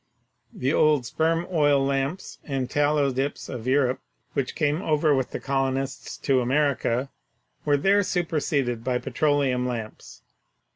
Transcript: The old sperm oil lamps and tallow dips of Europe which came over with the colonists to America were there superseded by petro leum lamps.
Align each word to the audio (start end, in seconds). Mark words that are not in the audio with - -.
The 0.51 0.73
old 0.73 1.05
sperm 1.05 1.45
oil 1.51 1.79
lamps 1.85 2.39
and 2.43 2.67
tallow 2.67 3.11
dips 3.13 3.47
of 3.49 3.67
Europe 3.67 3.99
which 4.33 4.55
came 4.55 4.81
over 4.81 5.13
with 5.13 5.29
the 5.29 5.39
colonists 5.39 6.17
to 6.17 6.41
America 6.41 7.11
were 7.65 7.77
there 7.77 8.01
superseded 8.01 8.83
by 8.83 8.97
petro 8.97 9.37
leum 9.37 9.67
lamps. 9.67 10.23